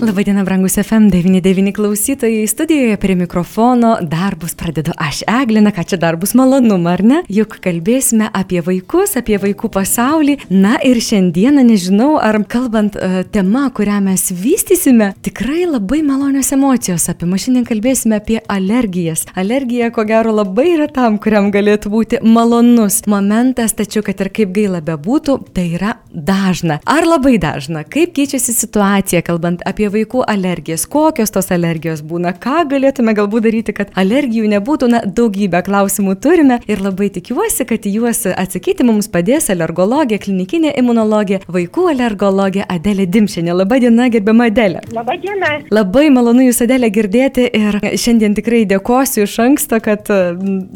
[0.00, 2.46] Labadiena, brangus FM99 klausytojai.
[2.46, 7.20] Studijoje prie mikrofono darbus pradedu aš, Eglina, ką čia darbus malonumą, ar ne?
[7.30, 10.34] Juk kalbėsime apie vaikus, apie vaikų pasaulį.
[10.50, 17.06] Na ir šiandieną nežinau, ar kalbant uh, tema, kurią mes vystysime, tikrai labai malonios emocijos
[17.12, 17.38] apima.
[17.38, 19.28] Šiandien kalbėsime apie alergijas.
[19.38, 24.52] Alergija, ko gero, labai yra tam, kuriam galėtų būti malonus momentas, tačiau, kad ir kaip
[24.58, 26.80] gaila bebūtų, tai yra dažna.
[26.82, 27.86] Ar labai dažna?
[27.86, 33.74] Kaip keičiasi situacija, kalbant apie vaikų alergijas, kokios tos alergijos būna, ką galėtume galbūt daryti,
[33.76, 39.10] kad alergijų nebūtų, na, daugybę klausimų turime ir labai tikiuosi, kad į juos atsakyti mums
[39.12, 43.54] padės alergologė, klinikinė imunologė, vaikų alergologė Adelė Dimšinė.
[43.54, 44.84] Labadiena, gerbiama Adelė.
[44.94, 45.52] Labadiena.
[45.74, 50.08] Labai malonu Jūs Adelė girdėti ir šiandien tikrai dėkosiu iš anksto, kad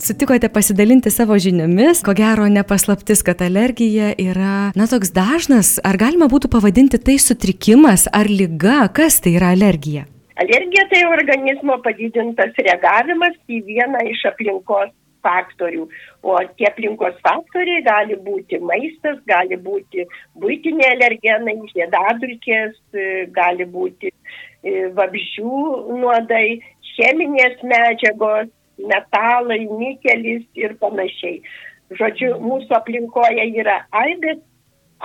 [0.02, 2.02] sutikote pasidalinti savo žiniomis.
[2.06, 8.06] Ko gero, nepaslaptis, kad alergija yra, na, toks dažnas, ar galima būtų pavadinti tai sutrikimas
[8.14, 10.04] ar lyga, kas tai yra alergija?
[10.42, 14.90] Alergija tai organizmo padidintas reagavimas į vieną iš aplinkos
[15.26, 15.86] faktorių.
[16.22, 20.06] O tie aplinkos faktoriai gali būti maistas, gali būti
[20.42, 22.76] būtiniai alergenai, žiedadulkės,
[23.34, 25.62] gali būti e, vabžių
[26.02, 26.60] nuodai,
[26.94, 31.42] cheminės medžiagos, metalai, nikelis ir panašiai.
[31.98, 34.36] Žodžiu, mūsų aplinkoje yra aibė,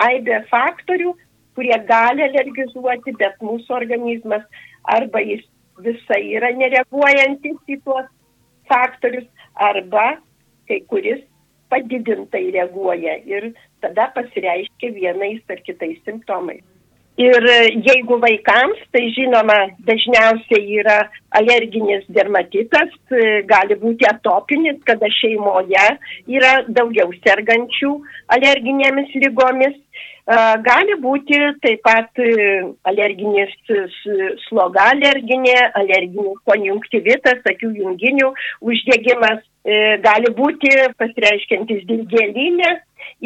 [0.05, 1.13] aibė faktorių,
[1.55, 4.45] kurie gali alergizuoti, bet mūsų organizmas
[4.83, 5.45] arba jis
[5.83, 8.09] visai yra nereaguojantis į tuos
[8.69, 10.17] faktorius, arba
[10.67, 11.21] kai kuris
[11.69, 13.51] padidintai reaguoja ir
[13.81, 16.63] tada pasireiškia vienais ar kitais simptomais.
[17.21, 17.45] Ir
[17.85, 20.95] jeigu vaikams, tai žinoma, dažniausiai yra
[21.37, 22.89] alerginis dermatitas,
[23.45, 25.85] gali būti atopinis, kada šeimoje
[26.25, 27.91] yra daugiau sergančių
[28.33, 29.77] alerginėmis lygomis
[30.23, 32.19] Gali būti taip pat
[32.87, 33.51] alerginis
[34.47, 38.29] sloga alerginė, alerginis konjunktivitas, akių junginių
[38.63, 39.43] uždegimas,
[40.05, 42.71] gali būti pasireiškiantis dilgėlinė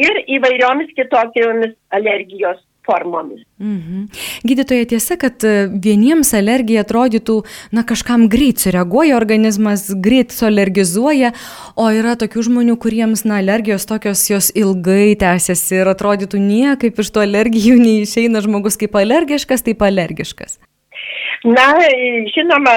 [0.02, 2.58] ir įvairiomis kitokiomis alergijos
[2.88, 3.44] formomis.
[3.60, 4.06] Mhm.
[4.48, 7.40] Gydytoja tiesa, kad e, vieniems alergija atrodytų,
[7.76, 11.34] na kažkam greit sureaguoja organizmas, greit sualergizuoja,
[11.76, 17.12] o yra tokių žmonių, kuriems, na, alergijos tokios jos ilgai tęsiasi ir atrodytų niekaip iš
[17.14, 20.60] to alergijų neišeina žmogus kaip alergiškas, taip alergiškas.
[21.46, 21.66] Na,
[22.34, 22.74] žinoma,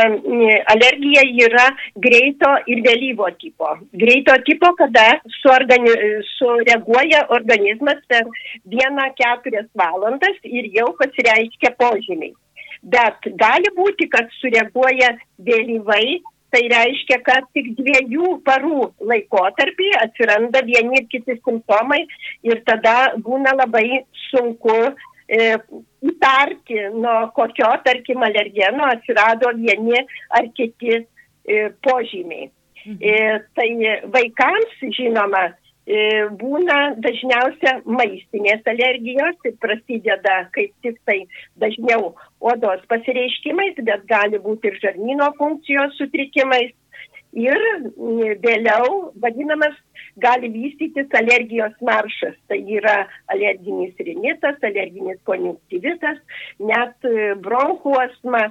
[0.74, 1.66] alergija yra
[2.06, 3.72] greito ir vėlyvo tipo.
[4.02, 5.06] Greito tipo, kada
[5.40, 5.94] suorgani,
[6.36, 8.28] sureaguoja organizmas per
[8.74, 12.34] vieną keturias valandas ir jau pasireiškia požymiai.
[12.82, 15.14] Bet gali būti, kad sureaguoja
[15.48, 16.20] vėlyvai,
[16.50, 22.00] tai reiškia, kad tik dviejų parų laikotarpį atsiranda vieni ir kiti simptomai
[22.46, 24.78] ir tada būna labai sunku
[25.30, 30.02] įtarti, nuo kokio, tarkim, alergeno atsirado vieni
[30.36, 32.50] ar kiti e, požymiai.
[32.86, 32.98] Mhm.
[33.00, 33.70] E, tai
[34.14, 35.50] vaikams, žinoma,
[35.86, 41.18] e, būna dažniausia maistinės alergijos ir prasideda kaip tik tai
[41.60, 46.72] dažniau odos pasireiškimais, bet gali būti ir žarnyno funkcijos sutrikimais.
[47.38, 47.60] Ir
[48.42, 49.76] vėliau vadinamas
[50.18, 52.34] gali vystytis alergijos maršas.
[52.50, 56.18] Tai yra alerginis rinitas, alerginis konjunktivitas,
[56.58, 58.48] net e, bronchų asma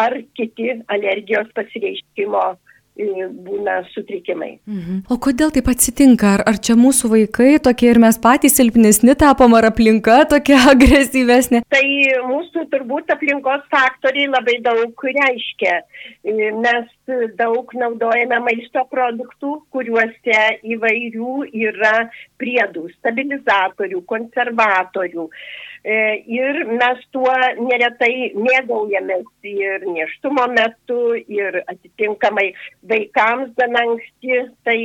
[0.00, 4.58] ar kiti alergijos pasireiškimo e, būna sutrikimai.
[4.66, 5.04] Mhm.
[5.10, 6.34] O kodėl taip atsitinka?
[6.36, 11.62] Ar, ar čia mūsų vaikai tokie ir mes patys silpnesni tapom, ar aplinka tokia agresyvesnė?
[11.72, 11.86] Tai
[12.28, 15.80] mūsų turbūt aplinkos faktoriai labai daug reiškia.
[16.24, 16.92] E, mes
[17.38, 22.08] daug naudojame maisto produktų, kuriuose įvairių yra
[22.40, 25.28] priedų, stabilizatorių, konservatorių.
[25.28, 32.52] E, ir mes tuo neretai mėgaujamės ir neštumo metu, ir atitinkamai
[32.88, 34.78] vaikams gana anksti tai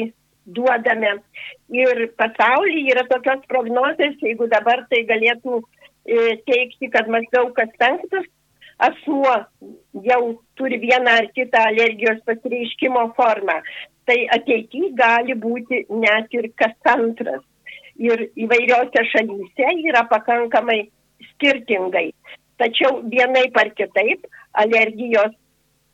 [0.46, 1.20] duodame.
[1.70, 8.26] Ir pasaulyje yra tokios prognozės, jeigu dabar tai galėtų e, teikti, kad maždaug kas penktas
[8.78, 9.36] asmuo
[10.06, 10.22] jau
[10.56, 13.60] turi vieną ar kitą alergijos pasireiškimo formą,
[14.08, 17.44] tai ateityje gali būti net ir kas antras.
[17.98, 20.84] Ir įvairiose šalyse yra pakankamai
[21.32, 22.12] skirtingai.
[22.62, 25.34] Tačiau vienai par kitaip alergijos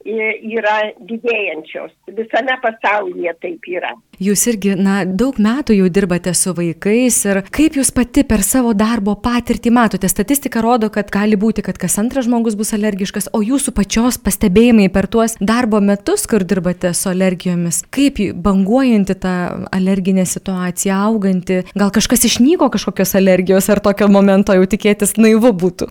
[0.06, 1.94] yra didėjančios.
[2.14, 3.94] Visame pasaulyje taip yra.
[4.24, 8.74] Jūs irgi, na, daug metų jau dirbate su vaikais ir kaip jūs pati per savo
[8.78, 10.10] darbo patirtį matote?
[10.12, 14.90] Statistika rodo, kad gali būti, kad kas antras žmogus bus alergiškas, o jūsų pačios pastebėjimai
[14.94, 19.34] per tuos darbo metus, kur dirbate su alergijomis, kaip banguojanti ta
[19.74, 25.90] alerginė situacija, auganti, gal kažkas išnyko kažkokios alergijos ar tokio momento jau tikėtis naivu būtų?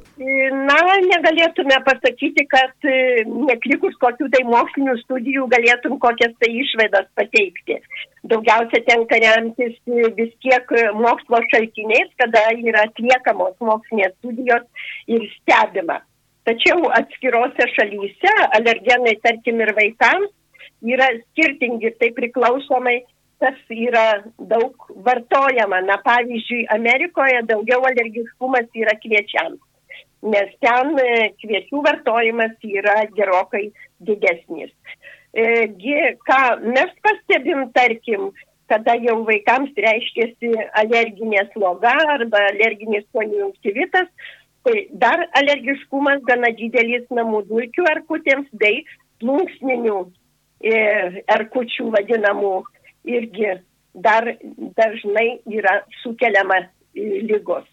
[0.72, 7.76] Na, negalėtume pasakyti, kad e, neklikus kokių tai mokslinių studijų galėtum kokias tai išvedas pateikti.
[8.30, 14.64] Daugiausia tenka remtis e, vis tiek mokslo šaltiniais, kada yra atliekamos mokslinės studijos
[15.12, 15.98] ir stebima.
[16.48, 20.30] Tačiau atskirose šalyse alergenai, tarkim, ir vaikams
[20.94, 23.02] yra skirtingi, tai priklausomai
[23.42, 24.06] tas yra
[24.38, 25.82] daug vartojama.
[25.90, 29.60] Na, pavyzdžiui, Amerikoje daugiau alergiškumas yra kviečiams
[30.22, 33.68] nes ten e, kviečių vartojimas yra gerokai
[34.06, 34.70] didesnis.
[35.32, 35.66] E,
[36.28, 38.30] ką mes pastebim, tarkim,
[38.70, 44.08] kada jau vaikams reiškiasi alerginė sloga arba alerginis konjunktivitas,
[44.62, 48.84] tai dar alergiškumas gana didelis namų dulkių erkutėms bei
[49.22, 49.98] plunksninių
[50.62, 50.76] e,
[51.36, 52.54] erkučių vadinamų
[53.10, 53.56] irgi
[53.92, 54.30] dar
[54.78, 56.62] dažnai yra sukeliama
[56.94, 57.66] lygos.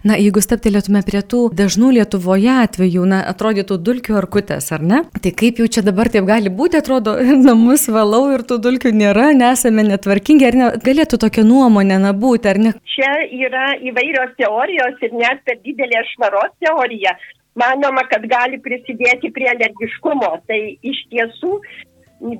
[0.00, 5.02] Na, jeigu staptelėtume prie tų dažnų Lietuvoje atvejų, na, atrodytų dulkių ar kutės, ar ne?
[5.12, 7.18] Tai kaip jau čia dabar taip gali būti, atrodo,
[7.48, 10.70] namus valau ir tų dulkių nėra, nesame netvarkingi, ar ne?
[10.86, 12.72] Galėtų tokia nuomonė na būti, ar ne?
[12.94, 17.12] Čia yra įvairios teorijos ir net per didelė švaros teorija.
[17.60, 20.32] Manoma, kad gali prisidėti prie alergiškumo.
[20.48, 21.58] Tai iš tiesų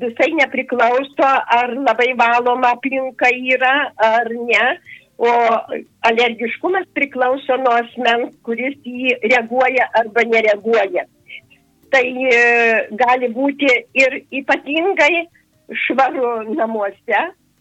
[0.01, 4.65] visai nepriklauso, ar labai valoma aplinka yra, ar ne
[5.23, 5.33] o
[6.09, 11.05] alergiškumas priklauso nuo asmens, kuris jį reaguoja arba nereaguoja.
[11.93, 12.41] Tai e,
[12.99, 13.69] gali būti
[14.03, 15.27] ir ypatingai
[15.85, 17.21] švaru namuose,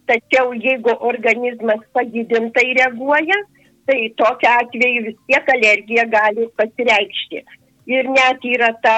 [0.09, 3.37] tačiau jeigu organizmas padidintai reaguoja,
[3.85, 7.43] tai tokia atveju vis tiek alergija gali pasireikšti.
[7.91, 8.95] Ir net yra ta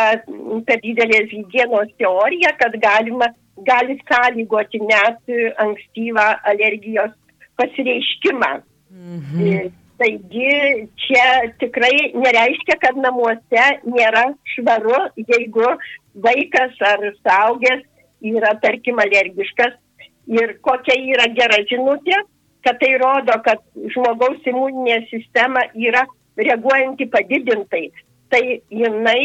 [0.67, 3.27] per didelės hygienos teorija, kad galima,
[3.67, 7.11] gali sąlygoti net ankstyvą alergijos
[7.63, 8.51] pasireiškimą.
[8.91, 9.71] Mhm.
[10.03, 11.25] Taigi čia
[11.61, 14.25] tikrai nereiškia, kad namuose nėra
[14.55, 14.99] švaru,
[15.29, 15.69] jeigu
[16.25, 17.85] vaikas ar saugęs
[18.23, 19.77] yra, tarkim, alergiškas.
[20.33, 22.17] Ir kokia yra gera žinutė,
[22.63, 23.61] kad tai rodo, kad
[23.93, 26.05] žmogaus imuninė sistema yra
[26.39, 27.89] reaguojanti padidintai.
[28.31, 29.21] Tai jinai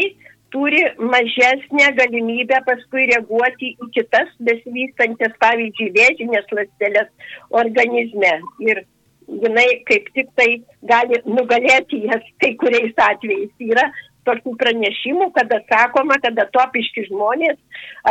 [0.54, 8.32] turi mažesnę galimybę paskui reaguoti į kitas besivystančias, pavyzdžiui, vėžinės ląstelės organizme.
[8.64, 8.84] Ir
[9.28, 10.48] jinai kaip tik tai
[10.92, 13.52] gali nugalėti jas kai kuriais atvejais.
[13.60, 13.88] Yra
[14.28, 17.56] tokių pranešimų, kada sakoma, kad atopiški žmonės,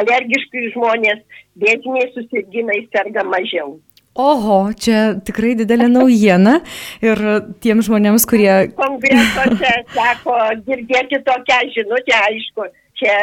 [0.01, 1.21] alergiški žmonės,
[1.61, 3.77] vietiniai susirgymai serga mažiau.
[4.17, 6.57] Oho, čia tikrai didelė naujiena.
[7.05, 7.21] Ir
[7.61, 8.51] tiems žmonėms, kurie...
[8.79, 12.67] Kongresuose teko girdėti tokią žinutę, aišku,
[12.97, 13.15] čia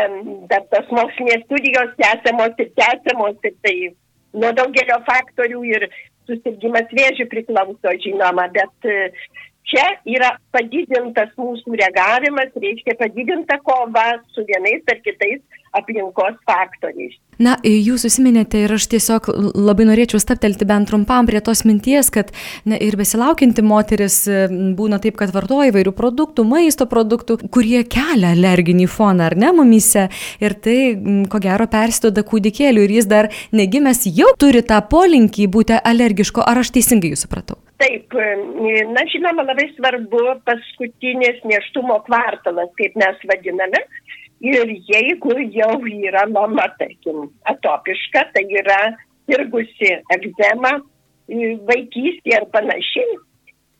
[0.52, 3.76] dar tos mokslinės studijos tęsiamos ir tęsiamos, ir tai
[4.38, 5.88] nuo daugelio faktorių ir
[6.28, 8.94] susirgymas vėžių priklauso, žinoma, bet
[9.68, 15.42] čia yra padidintas mūsų reagavimas, reiškia padidinta kova su vienais ar kitais
[15.74, 17.16] aplinkos faktoriais.
[17.42, 19.26] Na, jūs užsiminėte ir aš tiesiog
[19.58, 22.30] labai norėčiau staptelti bent trumpam prie tos minties, kad
[22.62, 24.20] ne, ir besilaukinti moteris
[24.78, 30.06] būna taip, kad vartoja įvairių produktų, maisto produktų, kurie kelia alerginį foną, ar ne, mumyse.
[30.38, 30.78] Ir tai,
[31.30, 36.46] ko gero, persidoda kūdikėliu ir jis dar negimęs jau turi tą polinkį būti alergiško.
[36.46, 37.63] Ar aš teisingai jūs supratau?
[37.82, 38.14] Taip,
[38.94, 43.80] na žinoma, labai svarbu paskutinis neštumo kvartalas, kaip mes vadiname.
[44.44, 48.78] Ir jeigu jau yra mama, tarkim, atopiška, tai yra
[49.32, 50.76] irgusi egzema,
[51.70, 53.16] vaikystė ir panašiai,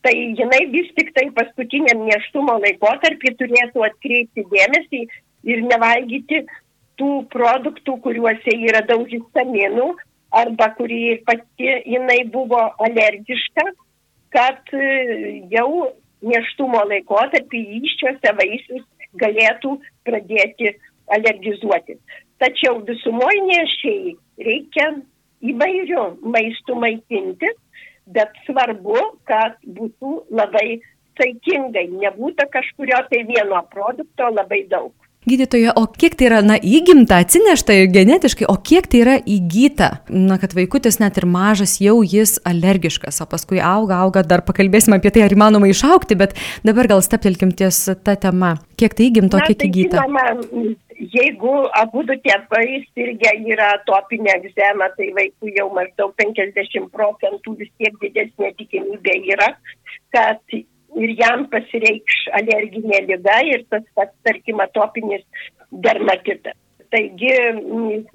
[0.03, 5.01] tai jinai vis tik tai paskutiniam neštumo laikotarpį turėtų atkreipti dėmesį
[5.53, 6.43] ir nevalgyti
[6.99, 9.93] tų produktų, kuriuose yra daug histaminų
[10.35, 13.69] arba kurį pati jinai buvo alergiška
[14.35, 14.89] kad e,
[15.53, 15.69] jau
[16.25, 18.83] neštumo laikotarpį iščiose vaisius
[19.21, 19.77] galėtų
[20.07, 20.73] pradėti
[21.15, 21.97] alergizuoti.
[22.41, 24.15] Tačiau visumoje nešiai
[24.47, 24.89] reikia
[25.45, 26.03] įvairių
[26.35, 27.51] maistų maitinti,
[28.11, 28.97] bet svarbu,
[29.29, 30.81] kad būtų labai
[31.19, 34.93] saikingai, nebūtų kažkurio tai vieno produkto labai daug.
[35.25, 39.87] Gydytoja, o kiek tai yra, na, įgimta, atsinešta ir genetiškai, o kiek tai yra įgyta?
[40.13, 44.99] Na, kad vaikutis net ir mažas jau jis alergiškas, o paskui auga, auga, dar pakalbėsime
[44.99, 48.55] apie tai, ar įmanoma išaukti, bet dabar gal steptelkim ties tą temą.
[48.77, 50.05] Kiek tai įgimto, kiek tai įgyta?
[50.05, 50.75] Žinoma,
[51.15, 57.97] jeigu abu tėvai sirgia yra topinė egzema, tai vaikų jau maždaug 50 procentų vis tiek
[58.03, 59.49] didesnė tikimybė yra,
[60.13, 60.39] kad
[60.95, 65.23] ir jam pasireikš alerginė lyga ir tas pats, tarkim, atopinis
[65.71, 66.57] dermatitas.
[66.93, 67.31] Taigi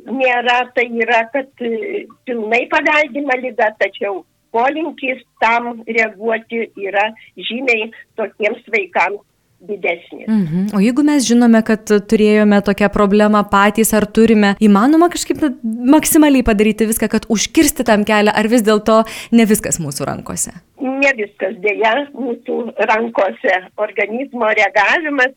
[0.08, 4.22] nėra, tai yra, kad e, pilnai paveldima lyga, tačiau
[4.54, 7.10] polinkis tam reaguoti yra
[7.48, 9.26] žymiai tokiems vaikams
[9.60, 10.26] didesnis.
[10.26, 10.70] Mhm.
[10.74, 16.88] O jeigu mes žinome, kad turėjome tokią problemą patys, ar turime, įmanoma kažkaip maksimaliai padaryti
[16.88, 19.02] viską, kad užkirsti tam kelią, ar vis dėlto
[19.36, 20.54] ne viskas mūsų rankose?
[20.80, 23.58] Ne viskas dėja mūsų rankose.
[23.80, 25.36] Organizmo reagavimas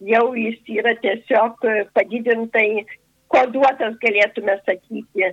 [0.00, 1.62] jau jis yra tiesiog
[1.94, 2.86] padidintai
[3.30, 5.30] koduotas, galėtume sakyti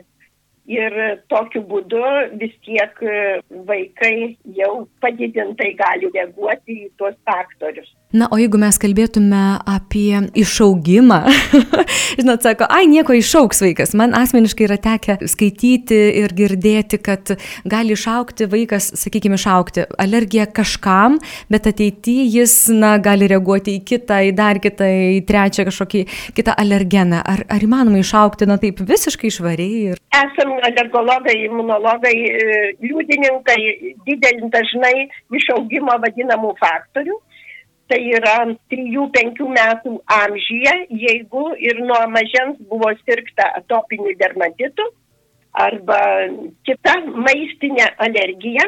[0.68, 0.96] ir
[1.32, 2.04] tokiu būdu
[2.42, 3.00] vis tiek
[3.70, 7.90] vaikai jau padidintai gali reaguoti į tuos faktorius.
[8.16, 11.18] Na, o jeigu mes kalbėtume apie išaugimą,
[12.22, 13.92] žinot, sako, ai, nieko išauks vaikas.
[14.00, 17.34] Man asmeniškai yra tekę skaityti ir girdėti, kad
[17.68, 21.20] gali išaukti vaikas, sakykime, išaukti alergiją kažkam,
[21.52, 24.88] bet ateityje jis, na, gali reaguoti į kitą, į dar kitą,
[25.18, 26.08] į trečią kažkokį
[26.40, 27.20] kitą alergeną.
[27.28, 29.84] Ar, ar įmanoma išaukti, na, taip visiškai švariai?
[29.92, 30.04] Ir...
[30.16, 33.62] Esam alergologai, imunologai, e, liudininkai
[34.08, 34.96] didelį dažnai
[35.44, 37.20] išaugimo vadinamų faktorių
[37.88, 38.38] tai yra
[38.74, 44.88] 3-5 metų amžyje, jeigu ir nuo mažens buvo sirgta atopiniu dermatitu
[45.58, 46.00] arba
[46.68, 48.68] kita maistinė alergija,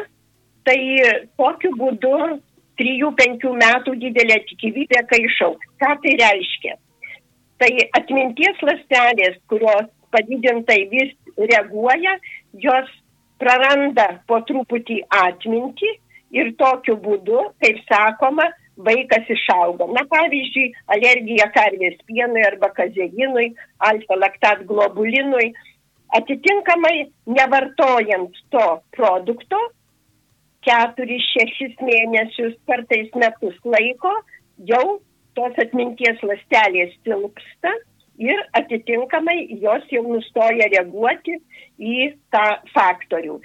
[0.66, 0.78] tai
[1.38, 2.14] tokiu būdu
[2.80, 5.68] 3-5 metų didelė tikimybė, kai išauks.
[5.82, 6.76] Ką tai reiškia?
[7.60, 12.16] Tai atminties lastelės, kurios padidintai vis reaguoja,
[12.64, 12.88] jos
[13.40, 15.92] praranda po truputį atmintį
[16.36, 18.48] ir tokiu būdu, kaip sakoma,
[18.86, 19.88] vaikas išauga.
[19.96, 23.50] Na pavyzdžiui, alergija karvės pienui arba kazeinui,
[23.90, 25.50] alfa-laktat globulinui.
[26.16, 28.64] Atitinkamai, nevartojant to
[28.96, 29.60] produkto,
[30.66, 34.10] 4-6 mėnesius, kartais metus laiko,
[34.68, 34.98] jau
[35.38, 37.72] tos atminties lastelės silpsta
[38.20, 41.38] ir atitinkamai jos jau nustoja reaguoti
[41.78, 43.38] į tą faktorių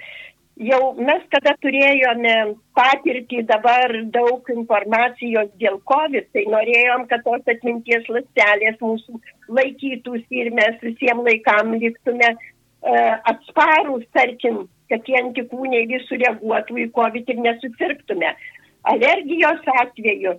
[0.56, 2.34] jau mes kada turėjome
[2.76, 9.20] patirtį dabar daug informacijos dėl COVID, tai norėjom, kad tos atminties lastelės mūsų
[9.58, 16.90] laikytųsi ir mes visiems laikam liktume uh, atsparus, tarkim, kad tie antikūniai vis sureaguotų į
[16.96, 18.32] COVID ir nesusirgtume.
[18.86, 20.38] Alergijos atveju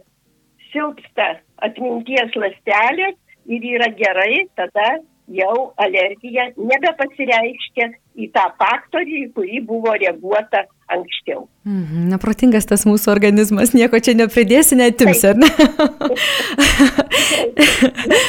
[0.71, 1.35] silpsta
[1.67, 9.95] atminties lastelės ir yra gerai tada jau alergija nebepasireiškia į tą faktorių, į kurį buvo
[9.99, 11.47] reaguota anksčiau.
[11.67, 15.49] Mhm, neprotingas tas mūsų organizmas, nieko čia nepridėsi, netimsi, ar ne?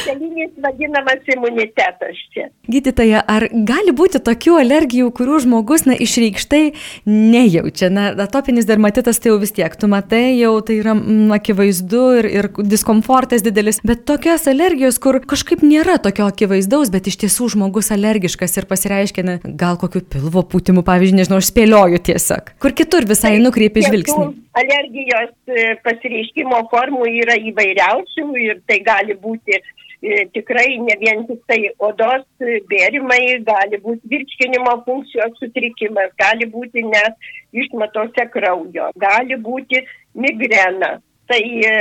[0.03, 2.49] Kelinis vadinamas imunitetas čia.
[2.67, 6.61] Gydytoja, ar gali būti tokių alergijų, kurių žmogus, na, išreikštai
[7.07, 7.87] nejaučia?
[7.95, 12.29] Na, atopinis dermatitas tai jau vis tiek, tu matai, jau tai yra m, akivaizdu ir,
[12.41, 17.93] ir diskomfortas didelis, bet tokios alergijos, kur kažkaip nėra tokio akivaizdaus, bet iš tiesų žmogus
[17.95, 23.05] alergiškas ir pasireiškia, na, gal kokiu pilvo pūtimu, pavyzdžiui, nežinau, aš spėlioju tiesiog kur kitur
[23.09, 24.25] visai tai, nukreipi žvilgsnį.
[24.61, 31.43] Alergijos e, pasireiškimo formų yra įvairiausių ir tai gali būti e, tikrai ne vien tik
[31.51, 32.25] tai odos
[32.71, 39.83] bėrimai, gali būti virškinimo funkcijos sutrikimas, gali būti net išmatose kraujo, gali būti
[40.15, 40.97] migrena.
[41.29, 41.73] Tai e,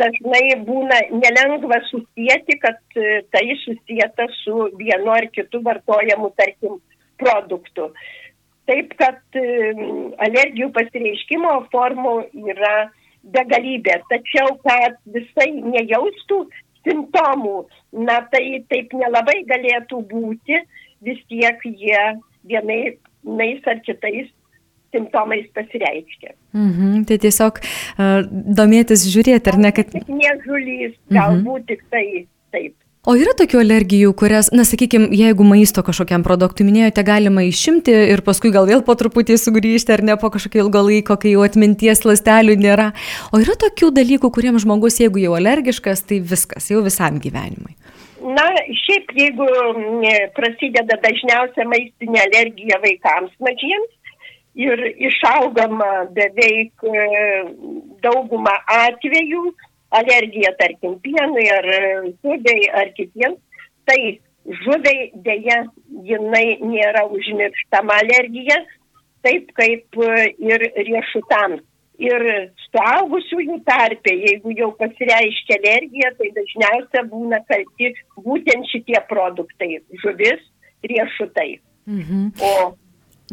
[0.00, 2.80] dažnai būna nelengva susijęti, kad
[3.36, 6.80] tai susijęta su vienu ar kitu vartojamu, tarkim,
[7.20, 7.90] produktu.
[8.64, 9.18] Taip, kad
[10.24, 12.14] alergijų pasireiškimo formų
[12.52, 12.76] yra
[13.34, 16.44] begalybė, tačiau kad visai nejaustų
[16.84, 17.64] simptomų,
[18.06, 20.60] na tai taip nelabai galėtų būti,
[21.04, 22.00] vis tiek jie
[22.44, 24.30] vienais ar kitais
[24.94, 26.34] simptomais pasireiškia.
[26.54, 29.90] Mhm, tai tiesiog uh, domėtis žiūrėti, ar ne, kad...
[30.06, 31.68] Nežulys, galbūt mhm.
[31.72, 32.06] tik tai
[32.54, 32.76] taip.
[33.04, 38.22] O yra tokių alergijų, kurias, na sakykime, jeigu maisto kažkokiam produktui minėjote, galima išimti ir
[38.24, 42.00] paskui gal vėl po truputį sugrįžti ar ne po kažkokio ilgo laiko, kai jau atminties
[42.08, 42.86] lastelių nėra.
[43.28, 47.76] O yra tokių dalykų, kuriems žmogus, jeigu jau alergiškas, tai viskas, jau visam gyvenimui.
[48.24, 48.46] Na,
[48.86, 49.50] šiaip jeigu
[50.38, 53.92] prasideda dažniausia maistinė alergija vaikams mažiems
[54.56, 54.80] ir
[55.10, 57.04] išaugama beveik e,
[58.00, 59.50] daugumą atvejų,
[60.00, 61.68] alergija, tarkim, pienui ar
[62.22, 63.40] žuviai ar kitiems,
[63.88, 63.98] tai
[64.64, 65.60] žuviai dėja
[66.08, 68.58] jinai nėra užmirštama alergija,
[69.24, 70.02] taip kaip
[70.38, 71.62] ir riešutams.
[72.02, 72.24] Ir
[72.72, 77.92] suaugusiųjų tarpe, jeigu jau pasireiškia alergija, tai dažniausiai būna kalti
[78.24, 80.42] būtent šitie produktai- žuvis,
[80.82, 81.60] riešutai.
[81.86, 82.32] Mhm.
[82.42, 82.74] O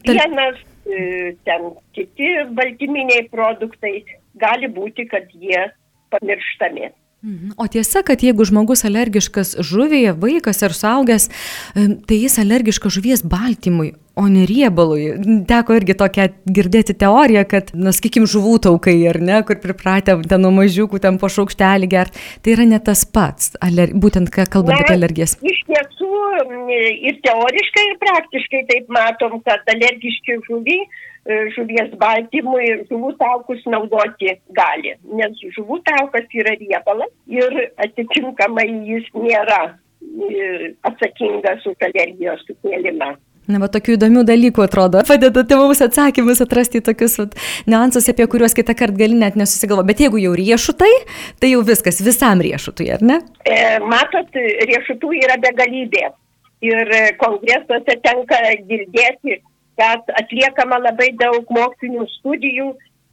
[0.05, 4.05] pienas, e, ten kiti baltyminiai produktai
[4.37, 5.71] gali būti, kad jie
[6.11, 6.91] pamirštami.
[7.21, 7.51] Mhm.
[7.57, 11.27] O tiesa, kad jeigu žmogus alergiškas žuviai, vaikas ar suaugęs,
[12.09, 15.05] tai jis alergiškas žuvies baltymui, o ne riebalui.
[15.49, 20.41] Teko irgi tokią girdėti teoriją, kad, na, sakykim, žuvų taukai, ar ne, kur pripratę ten
[20.41, 23.93] nuo mažiukų, ten po šaukštelį gert, tai yra ne tas pats, aler...
[23.93, 25.37] būtent kalbant apie alergijas.
[25.45, 26.11] Iš tiesų,
[27.05, 30.89] ir teoriškai, ir praktiškai taip matom, kad alergiški žuviai
[31.29, 39.59] žuvies baltymui žuvų taukus naudoti gali, nes žuvų taukas yra riebalas ir atitinkamai jis nėra
[39.69, 43.13] e, atsakingas už alergijos sukėlimą.
[43.49, 45.01] Na, va, tokių įdomių dalykų atrodo.
[45.09, 47.37] Padedate mums atsakymus atrasti tokius vat,
[47.69, 49.85] niuansus, apie kuriuos kitą kartą gali net nesusigalvo.
[49.85, 50.91] Bet jeigu jau riešutai,
[51.41, 53.21] tai jau viskas, visam riešutui, ar ne?
[53.45, 56.09] E, matot, riešutų yra begalybė.
[56.61, 58.37] Ir kongresuose tenka
[58.69, 59.39] girdėti,
[59.81, 62.67] kad atliekama labai daug mokslinių studijų,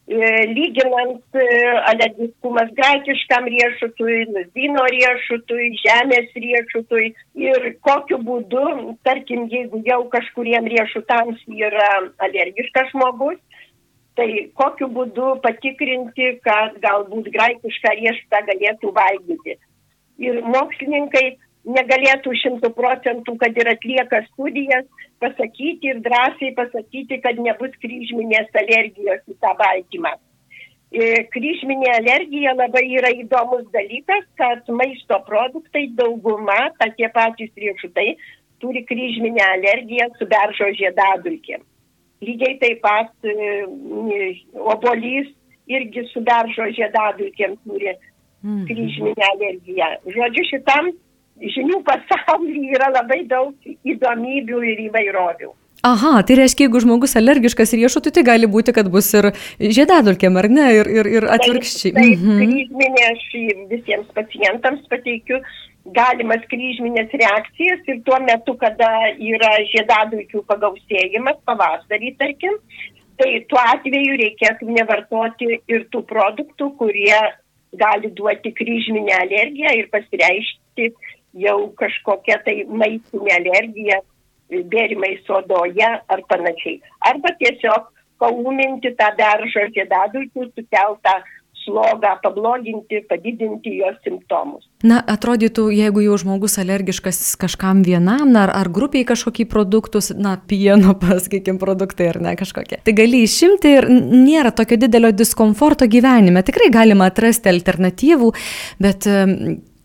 [0.08, 1.46] e, lyginant e,
[1.92, 7.06] alergiškumas graikiškam riešutui, lazino riešutui, žemės riešutui
[7.48, 8.66] ir kokiu būdu,
[9.08, 11.90] tarkim, jeigu jau kažkuriem riešutams yra
[12.28, 13.40] alergiškas žmogus,
[14.18, 19.56] tai kokiu būdu patikrinti, kad galbūt graikišką riešutą galėtų valgyti.
[20.18, 24.86] Ir mokslininkai negalėtų šimtų procentų, kad ir atlieka studijas,
[25.22, 30.14] pasakyti ir drąsiai pasakyti, kad nebus kryžminės alergijos į tą baltymą.
[30.88, 38.14] E, kryžminė alergija labai yra įdomus dalykas, kad maisto produktai dauguma, ta tie patys riešutai,
[38.62, 41.66] turi kryžminę alergiją su beržo žiedadulkėm.
[42.24, 43.60] Lygiai taip pat e,
[44.58, 45.28] obolys
[45.68, 48.64] irgi su beržo žiedadulkėm turi mhm.
[48.70, 49.92] kryžminę alergiją.
[50.16, 50.90] Žodžiu, šitam
[51.54, 53.54] žinių pasaulyje yra labai daug
[53.94, 55.54] įdomybių ir įvairovių.
[55.86, 59.30] Aha, tai reiškia, jeigu žmogus alergiškas riešutui, tai gali būti, kad bus ir
[59.62, 61.92] žiedadulkėm, ar ne, ir, ir, ir atvirkščiai.
[61.94, 62.40] Taip mhm.
[62.42, 63.24] kryžminė aš
[63.70, 65.38] visiems pacientams pateikiu
[65.94, 72.58] galimas kryžminės reakcijas ir tuo metu, kada yra žiedadulkių pagausėjimas, pavasarį, tarkim,
[73.20, 77.20] tai tuo atveju reikėtų nevartoti ir tų produktų, kurie
[77.78, 80.90] gali duoti kryžminę alergiją ir pasireišti
[81.42, 84.02] jau kažkokia tai maistinė alergija,
[84.48, 86.78] bėrimai sodoje ar panašiai.
[87.10, 91.18] Arba tiesiog paūminti tą beržo žiedadulkių sukeltą
[91.68, 94.64] slogą, pabloginti, padidinti jos simptomus.
[94.86, 100.36] Na, atrodytų, jeigu jau žmogus alergiškas kažkam vienam, na, ar, ar grupiai kažkokį produktus, na,
[100.48, 102.80] pieno, pasakykim, produktai ar ne kažkokie.
[102.86, 106.44] Tai gali išimti ir nėra tokio didelio diskomforto gyvenime.
[106.46, 108.32] Tikrai galima atrasti alternatyvų,
[108.82, 109.10] bet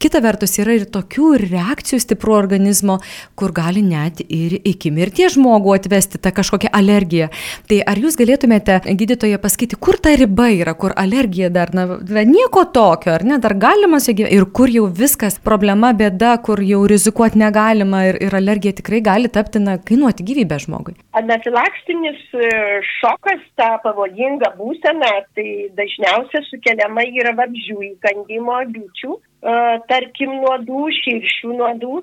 [0.03, 2.97] Kita vertus yra ir tokių reakcijų stiprų organizmo,
[3.39, 7.29] kur gali net ir iki mirties žmogų atvesti tą kažkokią alergiją.
[7.71, 11.85] Tai ar jūs galėtumėte, gydytoje, pasakyti, kur ta riba yra, kur alergija dar, na,
[12.27, 17.39] nieko tokio, ar ne, dar galima ir kur jau viskas problema, bėda, kur jau rizikuoti
[17.39, 20.99] negalima ir, ir alergija tikrai gali tapti, na, kainuoti gyvybę žmogui.
[21.15, 22.55] Anafilakstinis e,
[22.99, 29.21] šokas, ta pavojinga būsena, tai dažniausiai sukeliama yra vabzdžių įkandimo bičių
[29.89, 32.01] tarkim, nuodų, širšių nuodų,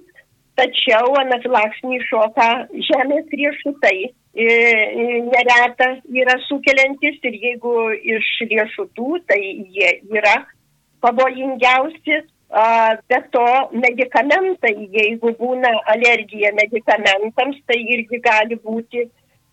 [0.61, 2.48] tačiau anafilaksinį šoką
[2.88, 4.48] žemės riešutai e,
[5.29, 5.88] nereta
[6.22, 7.76] yra sukeliantis ir jeigu
[8.16, 10.37] iš riešutų, tai jie yra
[11.05, 12.20] pavojingiausi.
[12.50, 13.46] Be to,
[13.79, 19.05] medikamentai, jeigu būna alergija medikamentams, tai irgi gali būti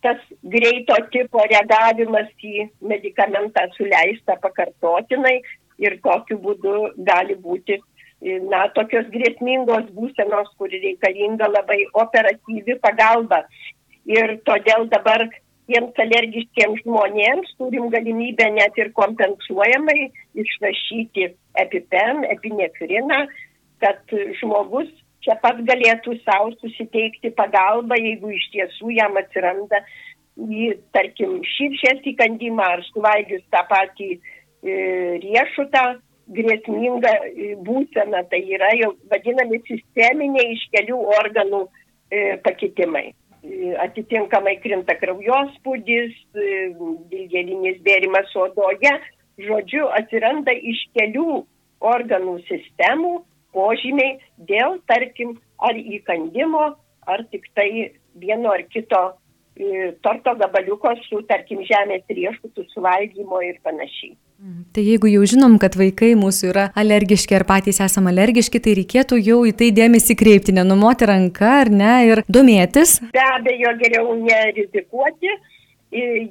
[0.01, 5.35] tas greito tipo reagavimas į medikamentą suleistą pakartotinai
[5.77, 6.75] ir tokiu būdu
[7.07, 7.79] gali būti
[8.21, 13.43] na, tokios grėsmingos būsenos, kur reikalinga labai operatyvi pagalba.
[14.09, 15.27] Ir todėl dabar
[15.67, 21.27] tiems alergiškiems žmonėms turim galimybę net ir kompensuojamai išrašyti
[21.59, 23.25] epipen, epinefriną,
[23.83, 24.89] kad žmogus
[25.25, 29.83] čia pat galėtų savo susiteikti pagalbą, jeigu iš tiesų jam atsiranda
[30.37, 35.83] į, tarkim, širšės įkandimą ar suvalgius tą patį E, riešutą
[36.33, 43.11] grėsmingą e, būseną, tai yra jau vadinami sisteminiai iš kelių organų e, pakitimai.
[43.79, 48.91] Atitinkamai krinta kraujospūdis, dilgelinis bėrimas odoje,
[49.39, 51.45] žodžiu, atsiranda iš kelių
[51.79, 53.13] organų sistemų
[53.55, 54.17] požymiai
[54.49, 56.73] dėl, tarkim, ar įkandimo,
[57.07, 57.69] ar tik tai
[58.19, 59.03] vieno ar kito
[59.55, 64.17] e, torto gabaliuko su, tarkim, žemės riešutų suvalgymo ir panašiai.
[64.37, 68.75] Mm, tai jeigu jau žinom, kad vaikai mūsų yra alergiški ar patys esame alergiški, tai
[68.77, 72.99] reikėtų jau į tai dėmesį kreipti, nenumoti ranką ar ne ir domėtis.
[73.15, 75.33] Be abejo, geriau nerizikuoti,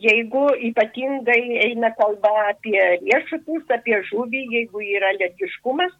[0.06, 5.98] jeigu ypatingai eina kalba apie riešutus, apie žuvį, jeigu yra alergiškumas,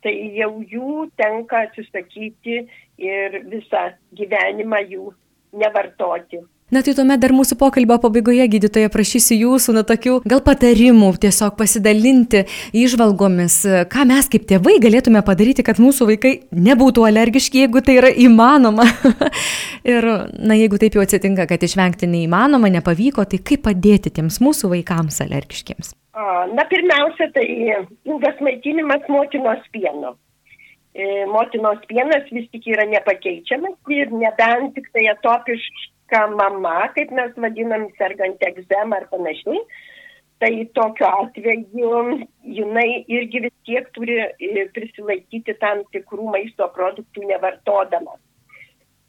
[0.00, 2.62] tai jau jų tenka atsisakyti
[2.96, 5.12] ir visą gyvenimą jų
[5.60, 6.40] nevartoti.
[6.72, 11.58] Na tai tuomet dar mūsų pokalbio pabaigoje, gydytoja, prašysiu jūsų, na tokių gal patarimų, tiesiog
[11.58, 12.46] pasidalinti
[12.80, 13.56] išvalgomis,
[13.92, 18.88] ką mes kaip tėvai galėtume padaryti, kad mūsų vaikai nebūtų alergiški, jeigu tai yra įmanoma.
[19.92, 24.72] ir, na, jeigu taip jau atsitinka, kad išvengti neįmanoma, nepavyko, tai kaip padėti tiems mūsų
[24.72, 25.92] vaikams alergiškiams?
[26.56, 27.46] Na, pirmiausia, tai
[28.08, 30.16] ilgas maitinimas motinos pieno.
[30.96, 37.12] E, motinos pienas vis tik yra nepakeičiamas ir nebent tik tai atopiškai ką mama, kaip
[37.16, 39.62] mes vadinam, sergant egzemą ar panašiai,
[40.42, 41.92] tai tokiu atveju
[42.58, 48.18] jinai irgi vis tiek turi e, prisilaikyti tam tikrų maisto produktų nevartodama.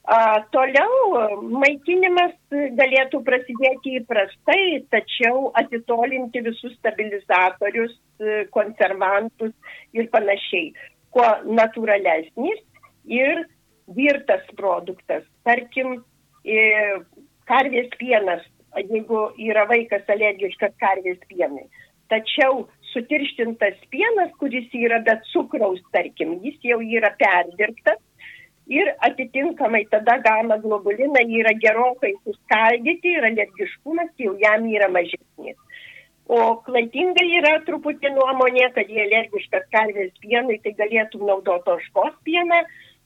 [0.03, 9.53] A, toliau maitinimas galėtų prasidėti įprastai, tačiau atitolinti visus stabilizatorius, e, konservantus
[9.95, 10.73] ir panašiai.
[11.15, 12.61] Kuo natūralesnis
[13.07, 13.45] ir
[13.95, 15.23] virtas produktas.
[15.47, 16.01] Tarkim,
[16.43, 18.43] karvės pienas,
[18.77, 21.67] jeigu yra vaikas alergiškas karvės pienai.
[22.11, 28.01] Tačiau sutirštintas pienas, kuris yra be cukraus, tarkim, jis jau yra perdirbtas
[28.67, 35.57] ir atitinkamai tada gamma globulinai yra gerokai suskaldyti ir alergiškumas jau jam yra mažesnis.
[36.27, 42.61] O klaidinga yra truputį nuomonė, kad jie alergiškas karvės pienai, tai galėtų naudoti oškos pieną,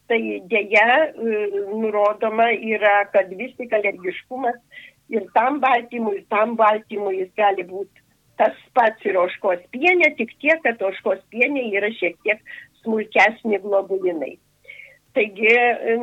[0.08, 0.20] tai
[0.52, 1.38] dėja e,
[1.72, 4.58] nurodoma yra, kad vis tik alergiškumas
[5.14, 8.04] ir tam baltymui, ir tam baltymui jis gali būti
[8.38, 12.44] tas pats ir oškos pienė, tik tiek, kad oškos pienė yra šiek tiek
[12.84, 14.36] smulkesni globulinai.
[15.18, 15.54] Taigi,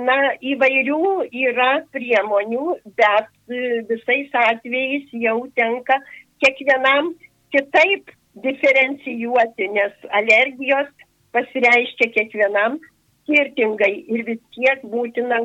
[0.03, 2.65] na, įvairių yra priemonių,
[2.99, 6.01] bet e, visais atvejais jau tenka
[6.43, 7.13] kiekvienam
[7.55, 8.11] kitaip
[8.43, 10.91] diferencijuoti, nes alergijos
[11.37, 12.81] pasireiškia kiekvienam
[13.25, 15.41] skirtingai ir vis tiek būtina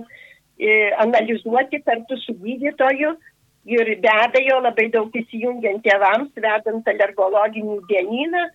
[0.59, 3.15] e, analizuoti kartu su gydytoju
[3.69, 8.45] ir be abejo labai daug įsijungiant tėvams, vedant alergologinį dienyną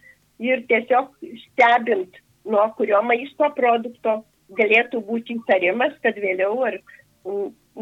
[0.43, 1.13] ir tiesiog
[1.45, 4.23] stebint, nuo kurio maisto produkto
[4.59, 6.81] galėtų būti įtarimas, kad vėliau ar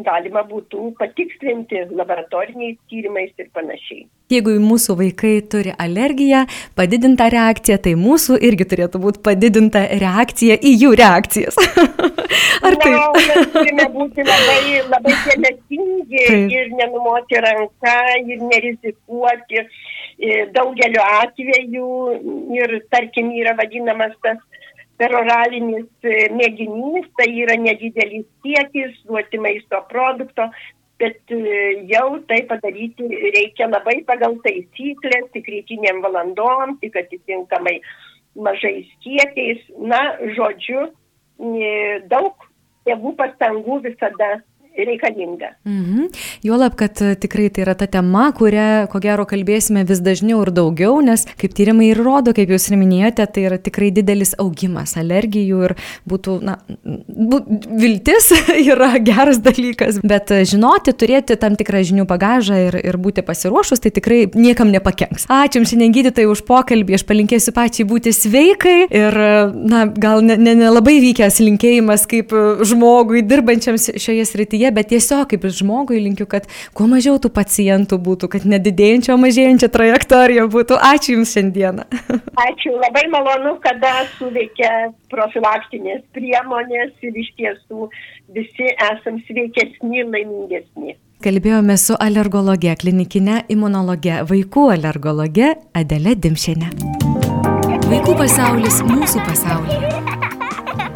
[0.01, 4.07] galima būtų patikslinti laboratoriniais tyrimais ir panašiai.
[4.33, 6.45] Jeigu mūsų vaikai turi alergiją,
[6.77, 11.59] padidintą reakciją, tai mūsų irgi turėtų būti padidinta reakcija į jų reakcijas.
[12.65, 12.93] Ar tai?
[12.95, 16.25] Na, mes turime būti labai, labai dėmesingi
[16.57, 19.67] ir nenumoti ranką ir nerizikuoti.
[20.55, 21.87] Daugeliu atveju
[22.55, 24.41] ir tarkim yra vadinamas tas
[25.01, 30.47] peroralinis e, mėginys, tai yra nedidelis kiekis duoti maisto produkto,
[31.01, 37.79] bet e, jau tai padaryti reikia labai pagal taisyklės, tik rytiniam valandom, tik atitinkamai
[38.35, 39.61] mažais kiekiais.
[39.81, 40.01] Na,
[40.37, 40.87] žodžiu,
[41.41, 41.73] e,
[42.11, 42.49] daug
[42.87, 44.35] tėvų pastangų visada
[44.77, 45.53] reikalinga.
[45.65, 46.07] Mhm.
[46.43, 50.51] Juolab, kad e, tikrai tai yra ta tema, kurią, ko gero, kalbėsime vis dažniau ir
[50.55, 54.95] daugiau, nes kaip tyrimai ir rodo, kaip jūs ir minėjote, tai yra tikrai didelis augimas
[54.97, 55.75] alergijų ir
[56.09, 57.51] būtų, na, būt,
[57.83, 58.31] viltis
[58.73, 63.83] yra geras dalykas, bet e, žinoti, turėti tam tikrą žinių bagažą ir, ir būti pasiruošus,
[63.83, 65.29] tai tikrai niekam nepakenks.
[65.29, 70.25] Ačiū Jums šiandien gydytojai už pokalbį, aš palinkėsiu pačiai būti sveikai ir, e, na, gal
[70.25, 72.33] nelabai ne, ne, ne vykęs linkėjimas kaip
[72.65, 77.97] žmogui dirbančiam šioje srityje srityje, bet tiesiog kaip žmogui linkiu, kad kuo mažiau tų pacientų
[77.99, 80.77] būtų, kad nedidėjančio, mažėjančio trajektorija būtų.
[80.79, 81.83] Ačiū Jums šiandieną.
[82.47, 87.89] Ačiū, labai malonu, kada suveikia profilaktinės priemonės ir iš tiesų
[88.33, 90.97] visi esam sveikesni, laimingesni.
[91.23, 96.73] Kalbėjome su alergologe, klinikinė imunologe, vaikų alergologe Adelė Dimšienė.
[97.87, 99.92] Vaikų pasaulis mūsų pasaulyje.